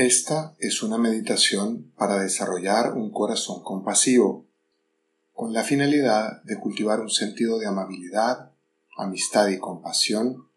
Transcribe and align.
Esta 0.00 0.56
es 0.58 0.82
una 0.82 0.96
meditación 0.96 1.92
para 1.94 2.22
desarrollar 2.22 2.94
un 2.94 3.10
corazón 3.10 3.62
compasivo, 3.62 4.46
con 5.34 5.52
la 5.52 5.62
finalidad 5.62 6.42
de 6.42 6.58
cultivar 6.58 7.00
un 7.00 7.10
sentido 7.10 7.58
de 7.58 7.66
amabilidad, 7.66 8.50
amistad 8.96 9.48
y 9.48 9.58
compasión 9.58 10.48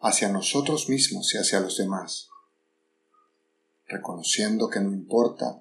hacia 0.00 0.28
nosotros 0.28 0.88
mismos 0.88 1.34
y 1.34 1.38
hacia 1.38 1.58
los 1.58 1.76
demás, 1.76 2.28
reconociendo 3.88 4.70
que 4.70 4.78
no 4.78 4.92
importa 4.92 5.60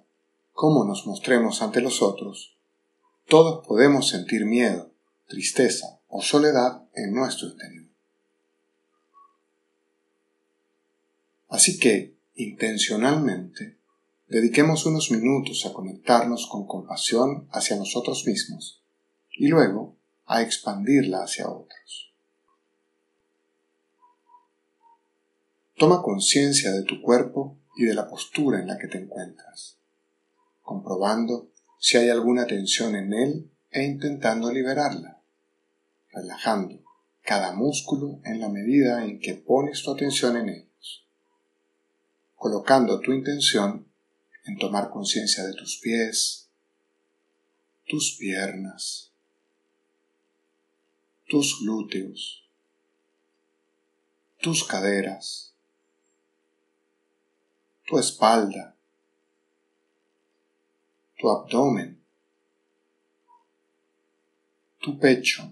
cómo 0.51 0.85
nos 0.85 1.07
mostremos 1.07 1.63
ante 1.63 1.81
los 1.81 2.03
otros, 2.03 2.55
todos 3.27 3.65
podemos 3.65 4.09
sentir 4.09 4.45
miedo, 4.45 4.91
tristeza 5.27 5.99
o 6.07 6.21
soledad 6.21 6.83
en 6.93 7.15
nuestro 7.15 7.47
interior. 7.47 7.87
Así 11.49 11.79
que, 11.79 12.13
intencionalmente, 12.35 13.77
dediquemos 14.27 14.85
unos 14.85 15.11
minutos 15.11 15.65
a 15.65 15.73
conectarnos 15.73 16.47
con 16.47 16.65
compasión 16.65 17.47
hacia 17.51 17.75
nosotros 17.75 18.25
mismos 18.25 18.81
y 19.31 19.47
luego 19.47 19.95
a 20.25 20.41
expandirla 20.41 21.23
hacia 21.23 21.49
otros. 21.49 22.13
Toma 25.75 26.01
conciencia 26.01 26.71
de 26.71 26.83
tu 26.83 27.01
cuerpo 27.01 27.57
y 27.75 27.85
de 27.85 27.93
la 27.93 28.07
postura 28.07 28.59
en 28.59 28.67
la 28.67 28.77
que 28.77 28.87
te 28.87 28.99
encuentras, 28.99 29.77
comprobando 30.61 31.49
si 31.79 31.97
hay 31.97 32.09
alguna 32.09 32.45
tensión 32.45 32.95
en 32.95 33.13
él 33.13 33.51
e 33.71 33.83
intentando 33.83 34.51
liberarla, 34.51 35.19
relajando 36.11 36.79
cada 37.21 37.53
músculo 37.53 38.19
en 38.23 38.39
la 38.39 38.49
medida 38.49 39.03
en 39.03 39.19
que 39.19 39.33
pones 39.33 39.81
tu 39.83 39.91
atención 39.91 40.37
en 40.37 40.49
ellos, 40.49 40.72
colocando 42.43 42.99
tu 42.99 43.13
intención 43.13 43.89
en 44.43 44.57
tomar 44.57 44.89
conciencia 44.89 45.45
de 45.45 45.53
tus 45.53 45.79
pies, 45.79 46.49
tus 47.87 48.17
piernas, 48.19 49.13
tus 51.29 51.61
glúteos, 51.61 52.45
tus 54.41 54.65
caderas, 54.65 55.55
tu 57.85 57.97
espalda, 57.97 58.75
tu 61.17 61.29
abdomen, 61.29 62.03
tu 64.81 64.99
pecho, 64.99 65.49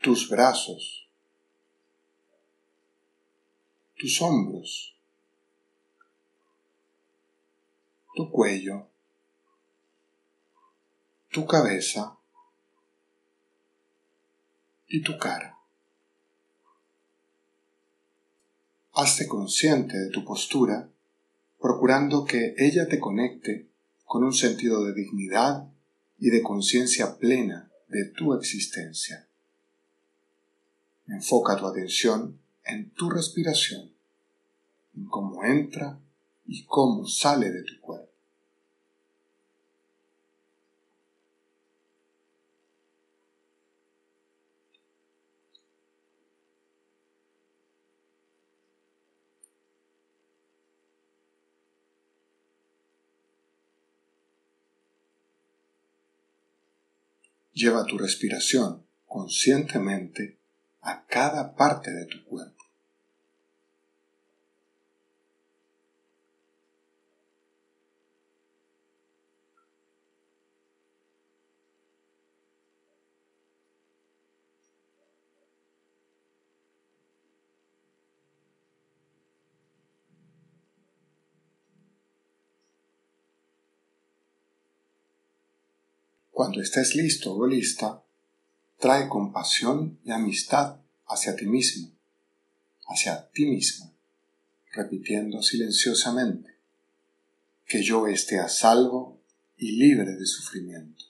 tus 0.00 0.30
brazos, 0.30 1.06
tus 4.02 4.20
hombros, 4.20 4.96
tu 8.16 8.28
cuello, 8.32 8.88
tu 11.30 11.46
cabeza 11.46 12.18
y 14.88 15.00
tu 15.02 15.16
cara. 15.16 15.56
hazte 18.94 19.28
consciente 19.28 19.96
de 19.96 20.10
tu 20.10 20.24
postura, 20.24 20.90
procurando 21.60 22.24
que 22.24 22.54
ella 22.58 22.88
te 22.88 22.98
conecte 22.98 23.68
con 24.04 24.24
un 24.24 24.34
sentido 24.34 24.84
de 24.84 24.94
dignidad 24.94 25.68
y 26.18 26.30
de 26.30 26.42
conciencia 26.42 27.18
plena 27.18 27.70
de 27.86 28.06
tu 28.06 28.34
existencia. 28.34 29.28
Enfoca 31.06 31.56
tu 31.56 31.66
atención 31.66 32.41
en 32.64 32.90
tu 32.90 33.10
respiración, 33.10 33.92
en 34.94 35.06
cómo 35.06 35.44
entra 35.44 35.98
y 36.46 36.64
cómo 36.64 37.06
sale 37.06 37.50
de 37.50 37.62
tu 37.62 37.80
cuerpo. 37.80 38.12
Lleva 57.54 57.84
tu 57.84 57.98
respiración 57.98 58.84
conscientemente 59.06 60.38
a 60.80 61.04
cada 61.06 61.54
parte 61.54 61.92
de 61.92 62.06
tu 62.06 62.24
cuerpo. 62.24 62.61
Cuando 86.32 86.62
estés 86.62 86.96
listo 86.96 87.36
o 87.36 87.46
lista, 87.46 88.02
trae 88.78 89.06
compasión 89.08 90.00
y 90.02 90.10
amistad 90.10 90.78
hacia 91.06 91.36
ti 91.36 91.44
mismo, 91.44 91.92
hacia 92.88 93.30
ti 93.30 93.44
mismo, 93.44 93.92
repitiendo 94.72 95.42
silenciosamente, 95.42 96.56
que 97.66 97.82
yo 97.82 98.06
esté 98.08 98.40
a 98.40 98.48
salvo 98.48 99.20
y 99.58 99.72
libre 99.72 100.16
de 100.16 100.26
sufrimiento. 100.26 101.04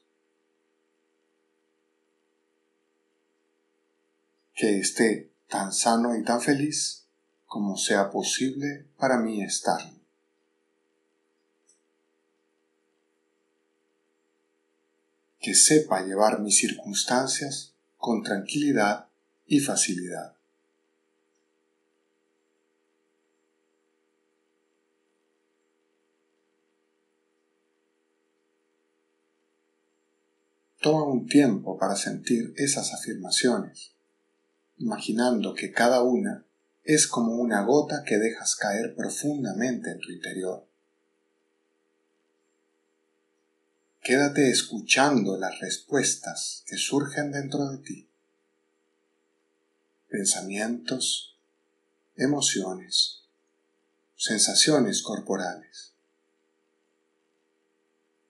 Que 4.54 4.80
esté 4.80 5.30
tan 5.48 5.72
sano 5.72 6.16
y 6.16 6.24
tan 6.24 6.40
feliz 6.40 7.04
como 7.46 7.76
sea 7.76 8.10
posible 8.10 8.86
para 8.98 9.18
mí 9.18 9.42
estarlo. 9.42 10.01
Que 15.42 15.54
sepa 15.56 16.02
llevar 16.02 16.40
mis 16.40 16.56
circunstancias 16.56 17.74
con 17.98 18.22
tranquilidad 18.22 19.08
y 19.46 19.58
facilidad. 19.58 20.34
Toma 30.80 31.04
un 31.04 31.26
tiempo 31.26 31.76
para 31.76 31.96
sentir 31.96 32.54
esas 32.56 32.92
afirmaciones, 32.92 33.92
imaginando 34.78 35.54
que 35.54 35.72
cada 35.72 36.02
una 36.02 36.44
es 36.84 37.06
como 37.06 37.34
una 37.34 37.62
gota 37.64 38.04
que 38.04 38.18
dejas 38.18 38.56
caer 38.56 38.94
profundamente 38.96 39.90
en 39.90 40.00
tu 40.00 40.10
interior. 40.10 40.71
Quédate 44.02 44.50
escuchando 44.50 45.38
las 45.38 45.60
respuestas 45.60 46.64
que 46.66 46.76
surgen 46.76 47.30
dentro 47.30 47.68
de 47.68 47.78
ti. 47.78 48.08
Pensamientos, 50.08 51.38
emociones, 52.16 53.22
sensaciones 54.16 55.02
corporales. 55.02 55.92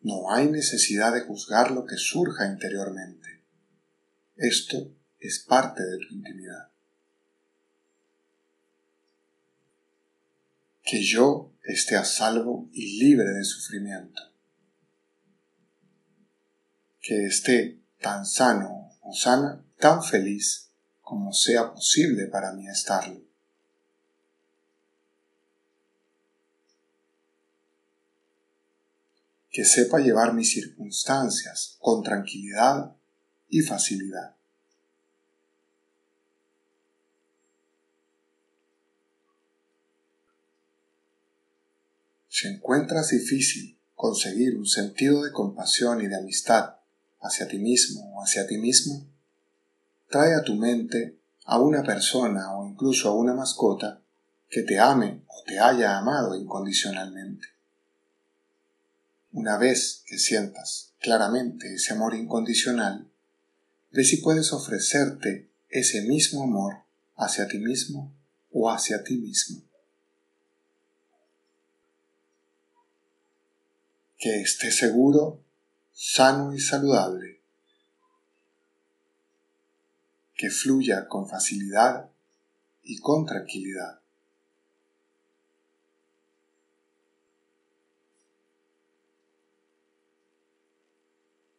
No 0.02 0.30
hay 0.30 0.48
necesidad 0.48 1.14
de 1.14 1.22
juzgar 1.22 1.70
lo 1.70 1.86
que 1.86 1.96
surja 1.96 2.46
interiormente. 2.46 3.40
Esto 4.36 4.94
es 5.20 5.38
parte 5.38 5.82
de 5.82 5.96
tu 5.96 6.14
intimidad. 6.14 6.68
Que 10.84 11.02
yo 11.02 11.50
esté 11.62 11.96
a 11.96 12.04
salvo 12.04 12.68
y 12.74 12.98
libre 12.98 13.30
de 13.30 13.44
sufrimiento 13.44 14.31
que 17.02 17.26
esté 17.26 17.80
tan 18.00 18.24
sano 18.24 18.92
o 19.02 19.12
sana, 19.12 19.60
tan 19.78 20.02
feliz 20.02 20.68
como 21.02 21.32
sea 21.32 21.74
posible 21.74 22.26
para 22.26 22.52
mí 22.52 22.68
estarlo. 22.68 23.20
Que 29.50 29.64
sepa 29.64 29.98
llevar 29.98 30.32
mis 30.32 30.50
circunstancias 30.52 31.76
con 31.80 32.02
tranquilidad 32.02 32.94
y 33.50 33.60
facilidad. 33.60 34.34
Si 42.28 42.48
encuentras 42.48 43.10
difícil 43.10 43.76
conseguir 43.94 44.56
un 44.56 44.66
sentido 44.66 45.22
de 45.22 45.32
compasión 45.32 46.00
y 46.00 46.06
de 46.06 46.16
amistad 46.16 46.76
hacia 47.22 47.48
ti 47.48 47.58
mismo 47.58 48.14
o 48.14 48.22
hacia 48.22 48.46
ti 48.46 48.58
mismo, 48.58 49.06
trae 50.10 50.34
a 50.34 50.42
tu 50.42 50.54
mente 50.54 51.18
a 51.44 51.58
una 51.58 51.82
persona 51.82 52.56
o 52.56 52.68
incluso 52.68 53.08
a 53.08 53.14
una 53.14 53.34
mascota 53.34 54.00
que 54.48 54.62
te 54.62 54.78
ame 54.78 55.22
o 55.26 55.42
te 55.46 55.58
haya 55.58 55.98
amado 55.98 56.36
incondicionalmente. 56.36 57.48
Una 59.32 59.56
vez 59.56 60.02
que 60.06 60.18
sientas 60.18 60.92
claramente 61.00 61.74
ese 61.74 61.94
amor 61.94 62.14
incondicional, 62.14 63.10
ve 63.90 64.04
si 64.04 64.18
puedes 64.18 64.52
ofrecerte 64.52 65.48
ese 65.70 66.02
mismo 66.02 66.42
amor 66.42 66.82
hacia 67.16 67.48
ti 67.48 67.58
mismo 67.58 68.12
o 68.52 68.70
hacia 68.70 69.02
ti 69.02 69.16
mismo. 69.16 69.62
Que 74.18 74.42
estés 74.42 74.76
seguro, 74.76 75.41
sano 75.92 76.54
y 76.54 76.60
saludable. 76.60 77.40
Que 80.34 80.50
fluya 80.50 81.06
con 81.08 81.28
facilidad 81.28 82.10
y 82.82 82.98
con 82.98 83.26
tranquilidad. 83.26 84.00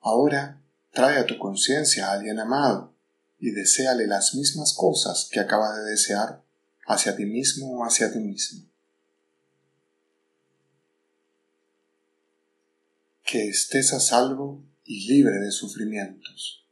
Ahora 0.01 0.61
trae 0.91 1.17
a 1.17 1.25
tu 1.25 1.39
conciencia 1.39 2.07
a 2.07 2.11
alguien 2.11 2.39
amado 2.39 2.93
y 3.39 3.51
deséale 3.51 4.05
las 4.05 4.35
mismas 4.35 4.73
cosas 4.73 5.29
que 5.31 5.39
acaba 5.39 5.77
de 5.77 5.91
desear 5.91 6.43
hacia 6.85 7.15
ti 7.15 7.25
mismo 7.25 7.79
o 7.79 7.85
hacia 7.85 8.11
ti 8.11 8.19
mismo. 8.19 8.72
Que 13.33 13.47
estés 13.47 13.93
a 13.93 13.99
salvo 13.99 14.63
y 14.85 15.07
libre 15.07 15.39
de 15.39 15.49
sufrimientos. 15.49 16.63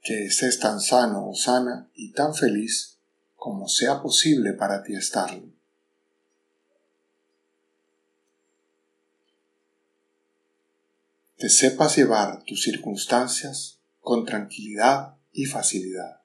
Que 0.00 0.26
estés 0.26 0.60
tan 0.60 0.80
sano 0.80 1.28
o 1.28 1.34
sana 1.34 1.90
y 1.96 2.12
tan 2.12 2.36
feliz 2.36 2.98
como 3.34 3.66
sea 3.66 4.00
posible 4.00 4.52
para 4.52 4.84
ti 4.84 4.94
estarlo. 4.94 5.50
que 11.36 11.48
sepas 11.48 11.96
llevar 11.96 12.44
tus 12.44 12.62
circunstancias 12.62 13.80
con 14.00 14.24
tranquilidad 14.24 15.16
y 15.32 15.46
facilidad. 15.46 16.22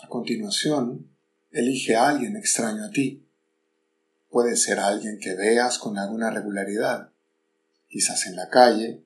A 0.00 0.02
continuación, 0.14 1.10
elige 1.50 1.96
a 1.96 2.08
alguien 2.08 2.36
extraño 2.36 2.84
a 2.84 2.90
ti 2.90 3.26
Puede 4.30 4.56
ser 4.56 4.78
alguien 4.78 5.18
que 5.20 5.34
veas 5.34 5.78
con 5.78 5.98
alguna 5.98 6.30
regularidad, 6.30 7.10
quizás 7.88 8.26
en 8.26 8.36
la 8.36 8.48
calle, 8.48 9.04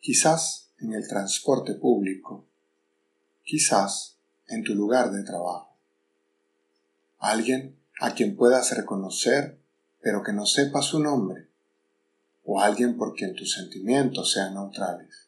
quizás 0.00 0.70
en 0.78 0.94
el 0.94 1.06
transporte 1.06 1.74
público, 1.74 2.46
quizás 3.44 4.16
en 4.48 4.62
tu 4.64 4.74
lugar 4.74 5.10
de 5.10 5.22
trabajo. 5.22 5.76
Alguien 7.18 7.76
a 8.00 8.14
quien 8.14 8.36
puedas 8.36 8.74
reconocer 8.74 9.58
pero 10.00 10.22
que 10.22 10.32
no 10.32 10.46
sepa 10.46 10.80
su 10.80 10.98
nombre, 10.98 11.48
o 12.44 12.62
alguien 12.62 12.96
por 12.96 13.14
quien 13.14 13.34
tus 13.34 13.52
sentimientos 13.52 14.32
sean 14.32 14.54
neutrales. 14.54 15.25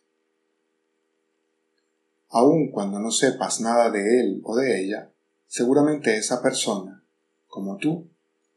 Aun 2.30 2.70
cuando 2.70 2.98
no 2.98 3.10
sepas 3.10 3.60
nada 3.60 3.90
de 3.90 4.20
él 4.20 4.40
o 4.44 4.56
de 4.56 4.82
ella, 4.82 5.10
seguramente 5.46 6.16
esa 6.16 6.42
persona, 6.42 7.02
como 7.46 7.78
tú, 7.78 8.08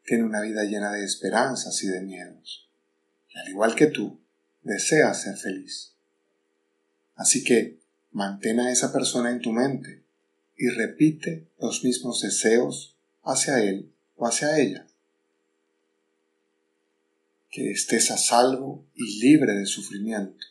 tiene 0.03 0.23
una 0.23 0.41
vida 0.41 0.63
llena 0.63 0.91
de 0.91 1.05
esperanzas 1.05 1.81
y 1.83 1.87
de 1.87 2.01
miedos. 2.01 2.69
Y 3.29 3.39
al 3.39 3.47
igual 3.47 3.75
que 3.75 3.87
tú, 3.87 4.19
desea 4.61 5.13
ser 5.13 5.37
feliz. 5.37 5.93
Así 7.15 7.43
que 7.43 7.79
mantén 8.11 8.59
a 8.59 8.71
esa 8.71 8.91
persona 8.91 9.31
en 9.31 9.39
tu 9.39 9.51
mente 9.51 10.03
y 10.57 10.69
repite 10.69 11.47
los 11.59 11.83
mismos 11.83 12.21
deseos 12.21 12.95
hacia 13.23 13.63
él 13.63 13.91
o 14.15 14.27
hacia 14.27 14.59
ella. 14.59 14.85
Que 17.49 17.71
estés 17.71 18.11
a 18.11 18.17
salvo 18.17 18.85
y 18.95 19.19
libre 19.19 19.53
de 19.53 19.65
sufrimiento. 19.65 20.45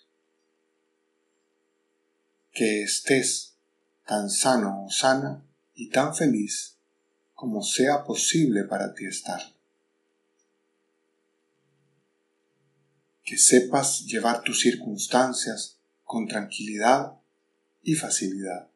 Que 2.60 2.82
estés 2.82 3.56
tan 4.06 4.28
sano 4.28 4.84
o 4.84 4.90
sana 4.90 5.42
y 5.74 5.88
tan 5.88 6.14
feliz 6.14 6.76
como 7.32 7.62
sea 7.62 8.04
posible 8.04 8.64
para 8.64 8.92
ti 8.92 9.06
estar. 9.06 9.40
Que 13.24 13.38
sepas 13.38 14.04
llevar 14.04 14.42
tus 14.42 14.60
circunstancias 14.60 15.78
con 16.04 16.28
tranquilidad 16.28 17.14
y 17.82 17.94
facilidad. 17.94 18.69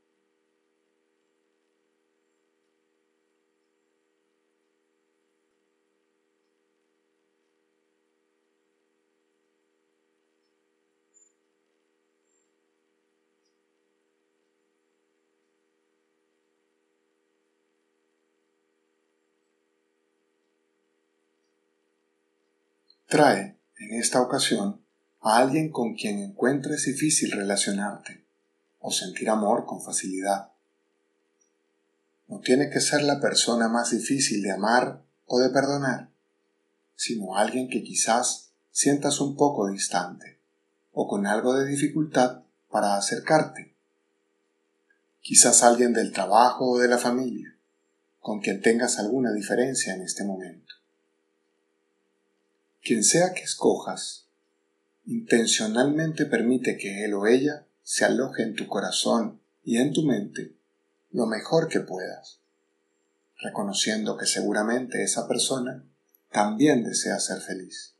Trae, 23.14 23.56
en 23.78 23.94
esta 23.94 24.20
ocasión, 24.20 24.80
a 25.20 25.36
alguien 25.36 25.70
con 25.70 25.94
quien 25.94 26.18
encuentres 26.18 26.86
difícil 26.86 27.30
relacionarte 27.30 28.24
o 28.80 28.90
sentir 28.90 29.30
amor 29.30 29.66
con 29.66 29.80
facilidad. 29.80 30.50
No 32.26 32.40
tiene 32.40 32.70
que 32.70 32.80
ser 32.80 33.04
la 33.04 33.20
persona 33.20 33.68
más 33.68 33.92
difícil 33.92 34.42
de 34.42 34.50
amar 34.50 35.04
o 35.26 35.38
de 35.38 35.50
perdonar, 35.50 36.10
sino 36.96 37.36
alguien 37.36 37.68
que 37.68 37.84
quizás 37.84 38.50
sientas 38.72 39.20
un 39.20 39.36
poco 39.36 39.68
distante 39.68 40.40
o 40.90 41.06
con 41.06 41.28
algo 41.28 41.54
de 41.54 41.68
dificultad 41.68 42.42
para 42.68 42.96
acercarte. 42.96 43.76
Quizás 45.20 45.62
alguien 45.62 45.92
del 45.92 46.10
trabajo 46.10 46.68
o 46.68 46.78
de 46.80 46.88
la 46.88 46.98
familia, 46.98 47.56
con 48.18 48.40
quien 48.40 48.60
tengas 48.60 48.98
alguna 48.98 49.30
diferencia 49.30 49.94
en 49.94 50.02
este 50.02 50.24
momento. 50.24 50.74
Quien 52.84 53.02
sea 53.02 53.32
que 53.32 53.42
escojas, 53.42 54.26
intencionalmente 55.06 56.26
permite 56.26 56.76
que 56.76 57.06
él 57.06 57.14
o 57.14 57.26
ella 57.26 57.66
se 57.82 58.04
aloje 58.04 58.42
en 58.42 58.54
tu 58.54 58.66
corazón 58.66 59.40
y 59.64 59.78
en 59.78 59.94
tu 59.94 60.02
mente 60.02 60.54
lo 61.10 61.24
mejor 61.24 61.68
que 61.68 61.80
puedas, 61.80 62.40
reconociendo 63.38 64.18
que 64.18 64.26
seguramente 64.26 65.02
esa 65.02 65.26
persona 65.26 65.82
también 66.30 66.84
desea 66.84 67.18
ser 67.20 67.40
feliz. 67.40 67.94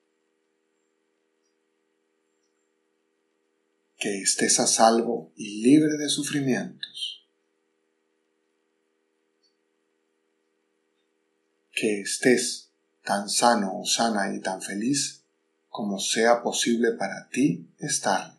Que 3.97 4.21
estés 4.21 4.61
a 4.61 4.67
salvo 4.67 5.33
y 5.35 5.63
libre 5.63 5.97
de 5.97 6.11
sufrimientos. 6.11 7.27
Que 11.73 12.03
estés 12.03 12.69
tan 13.05 13.29
sano 13.29 13.85
sana 13.85 14.35
y 14.35 14.41
tan 14.41 14.63
feliz 14.63 15.21
como 15.69 15.99
sea 15.99 16.43
posible 16.43 16.93
para 16.93 17.29
ti 17.29 17.69
estar. 17.79 18.35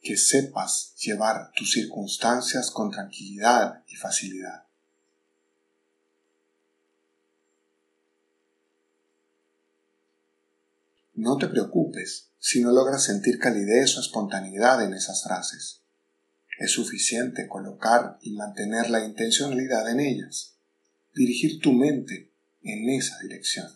Que 0.00 0.16
sepas 0.16 0.94
llevar 0.96 1.50
tus 1.56 1.72
circunstancias 1.72 2.70
con 2.70 2.90
tranquilidad 2.90 3.82
y 3.88 3.96
facilidad. 3.96 4.64
No 11.14 11.36
te 11.36 11.48
preocupes 11.48 12.28
si 12.38 12.60
no 12.60 12.70
logras 12.70 13.02
sentir 13.02 13.40
calidez 13.40 13.96
o 13.96 14.00
espontaneidad 14.00 14.84
en 14.84 14.94
esas 14.94 15.24
frases. 15.24 15.80
Es 16.60 16.70
suficiente 16.70 17.48
colocar 17.48 18.18
y 18.22 18.34
mantener 18.34 18.88
la 18.90 19.04
intencionalidad 19.04 19.90
en 19.90 20.00
ellas 20.00 20.57
dirigir 21.18 21.58
tu 21.60 21.72
mente 21.72 22.30
en 22.62 22.88
esa 22.90 23.18
dirección. 23.20 23.66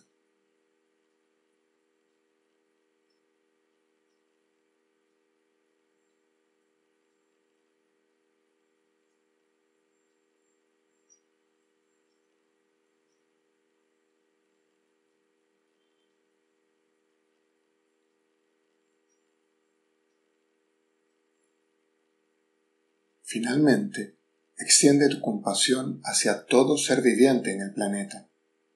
Finalmente, 23.23 24.13
extiende 24.57 25.09
tu 25.09 25.19
compasión 25.21 26.01
hacia 26.03 26.45
todo 26.45 26.77
ser 26.77 27.01
viviente 27.01 27.53
en 27.53 27.61
el 27.61 27.73
planeta, 27.73 28.27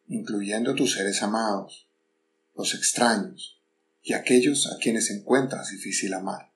incluyendo 0.08 0.76
tus 0.76 0.94
seres 0.94 1.22
amados, 1.22 1.88
los 2.56 2.74
extraños 2.74 3.60
y 4.02 4.14
aquellos 4.14 4.72
a 4.72 4.78
quienes 4.78 5.12
encuentras 5.12 5.70
difícil 5.70 6.14
amar. 6.14 6.52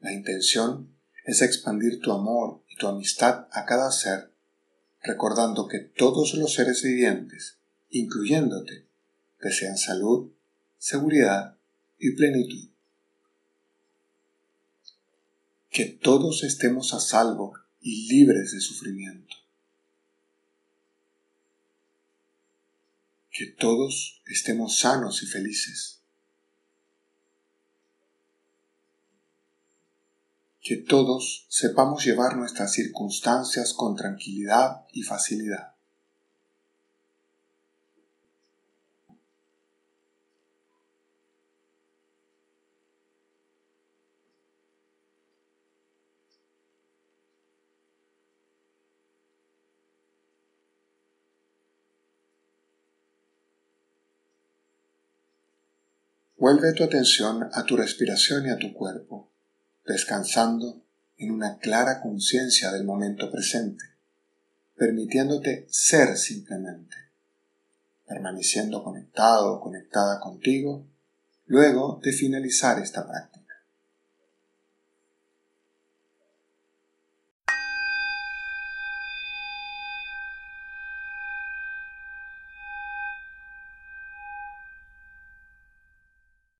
La 0.00 0.12
intención 0.12 0.88
es 1.24 1.42
expandir 1.42 2.00
tu 2.00 2.12
amor 2.12 2.62
y 2.68 2.76
tu 2.76 2.86
amistad 2.86 3.46
a 3.52 3.64
cada 3.64 3.90
ser, 3.90 4.32
recordando 5.02 5.68
que 5.68 5.78
todos 5.78 6.34
los 6.34 6.54
seres 6.54 6.82
vivientes, 6.82 7.58
incluyéndote, 7.90 8.86
desean 9.40 9.76
salud, 9.76 10.30
seguridad 10.78 11.56
y 11.98 12.12
plenitud. 12.12 12.68
Que 15.70 15.86
todos 15.86 16.44
estemos 16.44 16.92
a 16.94 17.00
salvo 17.00 17.54
y 17.80 18.08
libres 18.08 18.52
de 18.52 18.60
sufrimiento. 18.60 19.36
Que 23.30 23.46
todos 23.46 24.20
estemos 24.26 24.78
sanos 24.78 25.22
y 25.22 25.26
felices. 25.26 25.98
que 30.68 30.76
todos 30.76 31.46
sepamos 31.48 32.04
llevar 32.04 32.36
nuestras 32.36 32.74
circunstancias 32.74 33.72
con 33.72 33.96
tranquilidad 33.96 34.84
y 34.92 35.02
facilidad. 35.02 35.77
Vuelve 56.38 56.72
tu 56.72 56.84
atención 56.84 57.50
a 57.52 57.64
tu 57.64 57.76
respiración 57.76 58.46
y 58.46 58.50
a 58.50 58.58
tu 58.58 58.72
cuerpo 58.72 59.28
descansando 59.84 60.80
en 61.16 61.32
una 61.32 61.58
clara 61.58 62.00
conciencia 62.00 62.70
del 62.70 62.84
momento 62.84 63.30
presente, 63.30 63.84
permitiéndote 64.76 65.66
ser 65.68 66.16
simplemente, 66.16 66.94
permaneciendo 68.06 68.84
conectado 68.84 69.54
o 69.54 69.60
conectada 69.60 70.20
contigo 70.20 70.86
luego 71.46 72.00
de 72.04 72.12
finalizar 72.12 72.78
esta 72.78 73.04
práctica. 73.04 73.37